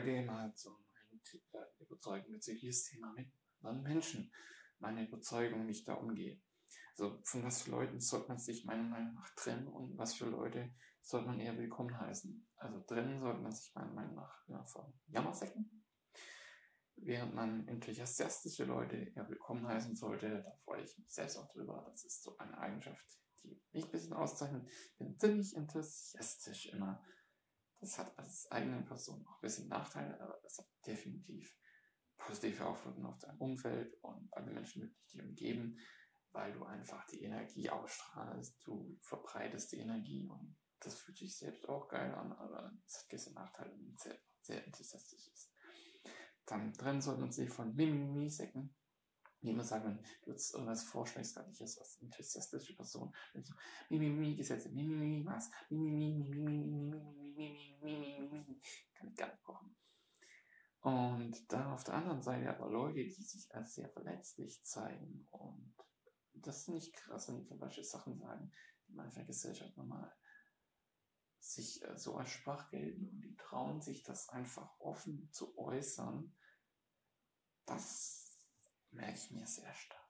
Heute 0.00 0.22
mal 0.22 0.54
zum 0.54 0.74
äh, 1.12 1.58
Überzeugen 1.78 2.32
bezüglich 2.32 2.70
des 2.70 2.84
Thema 2.84 3.12
mit 3.12 3.30
anderen 3.60 3.82
Menschen. 3.82 4.32
Meine 4.78 5.06
Überzeugung, 5.06 5.66
wie 5.66 5.72
ich 5.72 5.84
da 5.84 5.92
umgehe. 5.92 6.40
Also 6.96 7.20
von 7.24 7.44
was 7.44 7.60
für 7.60 7.72
Leuten 7.72 8.00
sollte 8.00 8.28
man 8.28 8.38
sich 8.38 8.64
meiner 8.64 8.84
Meinung 8.84 9.12
nach 9.12 9.28
trennen 9.34 9.68
und 9.68 9.98
was 9.98 10.14
für 10.14 10.24
Leute 10.24 10.72
sollte 11.02 11.26
man 11.26 11.38
eher 11.38 11.58
willkommen 11.58 12.00
heißen. 12.00 12.48
Also 12.56 12.80
trennen 12.80 13.20
sollte 13.20 13.42
man 13.42 13.52
sich 13.52 13.74
meiner 13.74 13.92
Meinung 13.92 14.14
nach 14.14 14.42
ja, 14.48 14.64
von 14.64 14.90
Jammersäcken, 15.08 15.84
während 16.96 17.34
man 17.34 17.68
enthusiastische 17.68 18.64
Leute 18.64 18.96
eher 18.96 19.28
willkommen 19.28 19.66
heißen 19.66 19.96
sollte. 19.96 20.42
Da 20.42 20.56
freue 20.64 20.82
ich 20.82 20.96
mich 20.96 21.12
selbst 21.12 21.36
auch 21.36 21.52
drüber. 21.52 21.84
Das 21.90 22.06
ist 22.06 22.22
so 22.22 22.38
eine 22.38 22.56
Eigenschaft, 22.56 23.04
die 23.42 23.60
mich 23.72 23.84
ein 23.84 23.90
bisschen 23.90 24.14
auszeichnet. 24.14 24.66
Ich 24.66 24.96
bin 24.96 25.18
ziemlich 25.18 25.54
enthusiastisch 25.54 26.72
immer 26.72 27.04
das 27.80 27.98
hat 27.98 28.16
als 28.18 28.50
eigene 28.50 28.82
Person 28.82 29.26
auch 29.26 29.36
ein 29.36 29.40
bisschen 29.40 29.68
Nachteile, 29.68 30.20
aber 30.20 30.38
das 30.42 30.58
hat 30.58 30.66
definitiv 30.86 31.56
positive 32.18 32.66
Auswirkungen 32.66 33.06
auf 33.06 33.18
dein 33.18 33.36
Umfeld 33.38 33.94
und 34.02 34.28
alle 34.32 34.52
Menschen, 34.52 34.82
die 34.82 35.16
dich 35.16 35.22
umgeben, 35.22 35.78
weil 36.32 36.52
du 36.52 36.64
einfach 36.64 37.06
die 37.06 37.22
Energie 37.22 37.70
ausstrahlst, 37.70 38.60
du 38.64 38.98
verbreitest 39.00 39.72
die 39.72 39.78
Energie 39.78 40.28
und 40.28 40.56
das 40.80 40.94
fühlt 40.94 41.18
sich 41.18 41.36
selbst 41.36 41.68
auch 41.68 41.88
geil 41.88 42.14
an, 42.14 42.32
aber 42.32 42.72
es 42.86 42.98
hat 42.98 43.08
gewisse 43.08 43.32
Nachteile, 43.32 43.72
wenn 43.72 43.84
man 43.84 43.96
sehr, 43.96 44.18
sehr 44.42 44.64
enthusiastisch 44.64 45.28
ist. 45.28 45.52
Dann 46.46 46.72
trennen 46.72 47.00
sollte 47.00 47.20
man 47.20 47.32
sich 47.32 47.50
von 47.50 47.74
Mimimi-Säcken, 47.74 48.74
immer 49.48 49.64
sagen, 49.64 49.84
wenn 49.84 50.02
du 50.22 50.30
jetzt 50.30 50.54
irgendwas 50.54 50.84
vorschlägst, 50.84 51.34
gerade 51.34 51.50
ich 51.50 51.60
als 51.60 51.98
enthusiastische 52.00 52.74
Person, 52.74 53.14
wenn 53.32 53.42
so, 53.42 53.54
Mimimi, 53.88 54.36
Gesetze, 54.36 54.68
Mimimi, 54.68 55.24
was, 55.24 55.50
Mimimi, 55.70 56.28
Mimimi, 56.28 56.94
Mimimi, 57.34 57.78
Mimimi, 57.80 58.60
kann 58.94 59.08
ich 59.08 59.16
gar 59.16 59.30
nicht 59.30 59.42
kochen. 59.42 59.74
Und 60.80 61.52
dann 61.52 61.68
auf 61.68 61.84
der 61.84 61.94
anderen 61.94 62.22
Seite 62.22 62.48
aber 62.48 62.70
Leute, 62.70 63.04
die 63.04 63.22
sich 63.22 63.54
als 63.54 63.74
sehr 63.74 63.88
verletzlich 63.90 64.62
zeigen 64.64 65.26
und 65.30 65.74
das 66.32 66.68
nicht 66.68 66.94
krass 66.94 67.28
und 67.28 67.46
zum 67.46 67.58
Beispiel 67.58 67.84
Sachen 67.84 68.18
sagen, 68.18 68.50
die 68.88 68.94
man 68.94 69.08
in 69.08 69.14
der 69.14 69.24
Gesellschaft 69.24 69.76
normal 69.76 70.14
sich 71.38 71.82
so 71.96 72.16
als 72.16 72.30
schwach 72.30 72.70
gelten 72.70 73.08
und 73.08 73.20
die 73.22 73.34
trauen 73.36 73.80
sich 73.80 74.02
das 74.02 74.28
einfach 74.28 74.78
offen 74.78 75.30
zu 75.32 75.56
äußern, 75.58 76.34
das 77.66 78.19
merke 78.92 79.14
ich 79.14 79.30
mir 79.30 79.46
sehr 79.46 79.72
stark. 79.74 80.08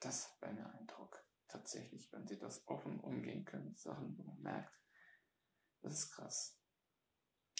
Das 0.00 0.36
wäre 0.40 0.52
mein 0.52 0.66
Eindruck. 0.66 1.24
Tatsächlich, 1.48 2.10
wenn 2.12 2.26
sie 2.26 2.38
das 2.38 2.66
offen 2.66 3.00
umgehen 3.00 3.44
können, 3.44 3.74
Sachen, 3.76 4.16
wo 4.16 4.22
man 4.22 4.40
merkt, 4.40 4.74
das 5.82 5.94
ist 5.94 6.12
krass. 6.12 6.58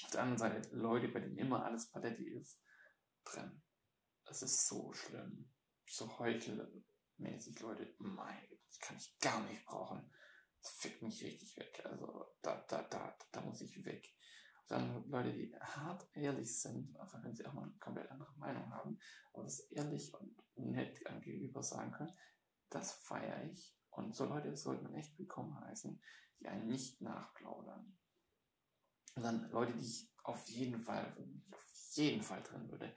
Auf 0.04 0.10
der 0.10 0.22
anderen 0.22 0.38
Seite, 0.38 0.74
Leute, 0.74 1.08
bei 1.08 1.20
denen 1.20 1.36
immer 1.36 1.64
alles 1.64 1.90
paletti 1.90 2.28
ist, 2.28 2.60
trennen. 3.24 3.62
Das 4.24 4.42
ist 4.42 4.66
so 4.66 4.92
schlimm. 4.92 5.52
So 5.86 6.18
heuchelmäßig, 6.18 7.60
Leute, 7.60 7.94
mein 7.98 8.48
das 8.66 8.78
kann 8.78 8.96
ich 8.96 9.18
gar 9.18 9.42
nicht 9.48 9.64
brauchen. 9.66 10.10
Das 10.62 10.70
fickt 10.76 11.02
mich 11.02 11.22
richtig 11.22 11.56
weg. 11.58 11.82
Also, 11.84 12.34
da, 12.40 12.64
da, 12.68 12.82
da, 12.84 13.18
da 13.30 13.40
muss 13.42 13.60
ich 13.60 13.84
weg 13.84 14.10
dann 14.72 15.08
Leute, 15.08 15.32
die 15.32 15.54
hart 15.60 16.08
ehrlich 16.14 16.58
sind, 16.60 16.96
einfach 16.98 17.22
wenn 17.22 17.34
sie 17.34 17.44
auch 17.46 17.52
mal 17.52 17.64
eine 17.64 17.78
komplett 17.78 18.10
andere 18.10 18.32
Meinung 18.36 18.70
haben, 18.70 18.98
aber 19.32 19.44
das 19.44 19.60
ehrlich 19.70 20.12
und 20.14 20.31
nett 20.70 21.02
gegenüber 21.22 21.62
sagen 21.62 21.92
können, 21.92 22.16
das 22.70 22.92
feiere 22.92 23.44
ich. 23.50 23.76
Und 23.90 24.14
so 24.14 24.24
Leute 24.24 24.56
sollte 24.56 24.82
man 24.84 24.94
echt 24.94 25.18
willkommen 25.18 25.58
heißen, 25.60 26.00
die 26.40 26.48
einen 26.48 26.68
nicht 26.68 27.00
nachplaudern. 27.00 27.98
Dann 29.14 29.50
Leute, 29.50 29.74
die 29.74 29.84
ich 29.84 30.10
auf 30.22 30.48
jeden 30.48 30.80
Fall, 30.80 31.14
auf 31.50 31.66
jeden 31.94 32.22
Fall 32.22 32.42
drin 32.42 32.70
würde, 32.70 32.94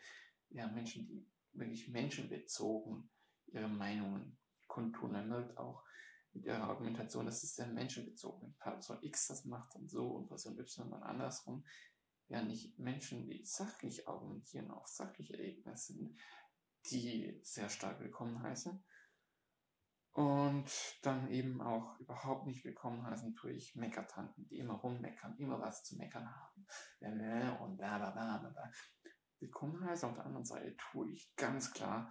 ja, 0.50 0.68
Menschen, 0.68 1.06
die 1.08 1.30
wirklich 1.52 1.90
menschenbezogen 1.90 3.10
ihre 3.48 3.68
Meinungen 3.68 4.38
kundtun. 4.68 5.12
Man 5.12 5.28
merkt 5.28 5.58
auch, 5.58 5.84
mit 6.36 6.46
ihrer 6.46 6.64
Argumentation, 6.64 7.26
das 7.26 7.44
ist 7.44 7.56
sehr 7.56 7.68
menschenbezogen. 7.68 8.56
Person 8.58 9.02
X 9.02 9.28
das 9.28 9.46
macht 9.46 9.74
dann 9.74 9.88
so 9.88 10.08
und 10.12 10.28
Person 10.28 10.60
Y 10.60 10.92
dann 10.92 11.04
andersrum. 11.04 11.66
Ja, 12.28 12.42
nicht 12.42 12.78
Menschen, 12.78 13.26
die 13.26 13.46
sachlich 13.46 14.08
argumentieren, 14.08 14.72
auf 14.72 14.88
sachlicher 14.88 15.40
Ebene 15.40 15.78
sind, 15.78 16.20
die 16.92 17.40
sehr 17.44 17.70
stark 17.70 18.00
willkommen 18.00 18.42
heißen. 18.42 18.84
Und 20.12 20.72
dann 21.02 21.30
eben 21.30 21.62
auch 21.62 22.00
überhaupt 22.00 22.46
nicht 22.46 22.64
willkommen 22.64 23.06
heißen 23.06 23.36
tue 23.36 23.52
ich 23.52 23.76
Meckertanten, 23.76 24.48
die 24.48 24.60
immer 24.60 24.76
rummeckern, 24.76 25.38
immer 25.38 25.60
was 25.60 25.84
zu 25.84 25.98
meckern 25.98 26.34
haben. 26.34 26.66
Und 27.62 27.78
bla 27.78 27.98
bla 27.98 28.12
bla. 28.12 28.72
Willkommen 29.40 29.84
heißen 29.84 30.08
auf 30.08 30.16
der 30.16 30.26
anderen 30.26 30.46
Seite 30.46 30.76
tue 30.78 31.12
ich 31.12 31.36
ganz 31.36 31.74
klar 31.74 32.10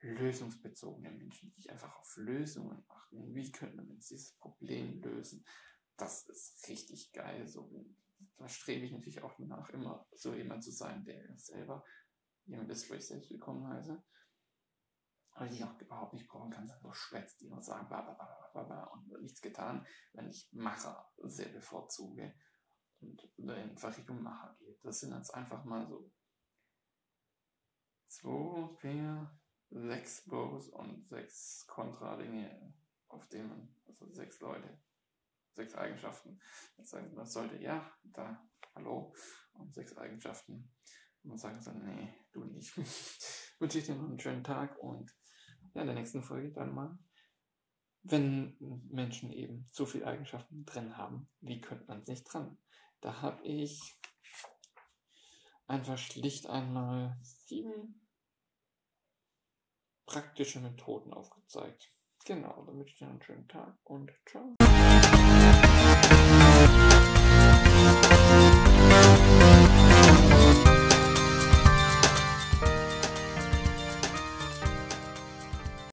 lösungsbezogene 0.00 1.10
Menschen, 1.10 1.54
die 1.56 1.70
einfach 1.70 1.96
auf 1.96 2.16
Lösungen 2.16 2.84
achten. 2.88 3.34
Wie 3.34 3.50
könnte 3.50 3.76
man 3.76 3.88
jetzt 3.88 4.10
dieses 4.10 4.36
Problem 4.36 5.00
lösen? 5.00 5.44
Das 5.96 6.28
ist 6.28 6.68
richtig 6.68 7.12
geil. 7.12 7.48
So, 7.48 7.72
da 8.36 8.48
strebe 8.48 8.84
ich 8.84 8.92
natürlich 8.92 9.22
auch 9.22 9.38
nach, 9.38 9.70
immer 9.70 10.06
so 10.12 10.34
jemand 10.34 10.62
zu 10.62 10.70
sein, 10.70 11.04
der 11.04 11.36
selber 11.38 11.84
ist, 12.70 12.90
wo 12.90 12.94
ich 12.94 13.06
selbst 13.06 13.30
willkommen 13.30 13.66
heiße. 13.68 14.02
Die 15.40 15.54
ich 15.54 15.62
auch 15.62 15.80
überhaupt 15.80 16.14
nicht 16.14 16.26
brauchen 16.26 16.50
kann, 16.50 16.66
nur 16.82 16.94
schwätzt, 16.94 17.40
die 17.40 17.48
nur 17.48 17.62
sagen, 17.62 17.86
bla, 17.88 18.00
bla, 18.00 18.14
bla, 18.14 18.50
bla, 18.52 18.62
bla, 18.64 18.84
und 18.84 19.22
nichts 19.22 19.40
getan, 19.40 19.86
wenn 20.12 20.28
ich 20.28 20.48
Macher 20.52 21.12
sehr 21.18 21.48
bevorzuge 21.50 22.34
und 23.00 23.22
in 23.36 23.48
Richtung 23.50 24.22
Macher 24.22 24.56
geht. 24.58 24.84
Das 24.84 24.98
sind 24.98 25.14
jetzt 25.14 25.32
einfach 25.32 25.64
mal 25.64 25.86
so 25.86 26.10
zwei, 28.08 28.76
vier, 28.80 29.38
sechs 29.70 30.24
Pros 30.24 30.70
und 30.70 31.06
sechs 31.08 31.66
Kontra-Dinge, 31.68 32.74
auf 33.06 33.28
denen 33.28 33.48
man, 33.48 33.76
also 33.86 34.10
sechs 34.12 34.40
Leute, 34.40 34.82
sechs 35.52 35.74
Eigenschaften. 35.76 36.40
Jetzt 36.76 36.90
sagen 36.90 37.14
man 37.14 37.26
sollte, 37.26 37.58
ja, 37.58 37.92
da, 38.02 38.44
hallo, 38.74 39.14
und 39.52 39.72
sechs 39.72 39.96
Eigenschaften. 39.96 40.74
Und 41.28 41.38
sagt 41.38 41.66
dann, 41.66 41.84
nee, 41.84 42.14
du 42.32 42.44
nicht. 42.44 42.76
Wünsche 43.58 43.78
ich 43.78 43.86
dir 43.86 43.94
noch 43.94 44.08
einen 44.08 44.20
schönen 44.20 44.44
Tag 44.44 44.78
und 44.78 45.14
ja, 45.74 45.82
in 45.82 45.86
der 45.86 45.96
nächsten 45.96 46.22
Folge 46.22 46.52
dann 46.52 46.74
mal, 46.74 46.98
wenn 48.02 48.56
Menschen 48.90 49.32
eben 49.32 49.66
so 49.70 49.84
viele 49.84 50.06
Eigenschaften 50.06 50.64
drin 50.64 50.96
haben, 50.96 51.28
wie 51.40 51.60
könnte 51.60 51.84
man 51.86 52.04
sich 52.04 52.24
dran? 52.24 52.58
Da 53.00 53.20
habe 53.20 53.44
ich 53.44 53.98
einfach 55.66 55.98
schlicht 55.98 56.46
einmal 56.46 57.18
sieben 57.22 58.08
praktische 60.06 60.60
Methoden 60.60 61.12
aufgezeigt. 61.12 61.92
Genau, 62.24 62.64
damit 62.64 62.76
wünsche 62.76 62.92
ich 62.92 62.98
dir 62.98 63.08
einen 63.08 63.22
schönen 63.22 63.48
Tag 63.48 63.78
und 63.84 64.10
ciao. 64.26 64.57